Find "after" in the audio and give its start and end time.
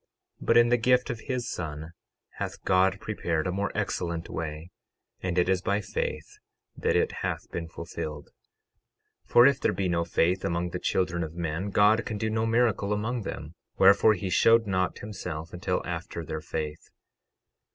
15.85-16.25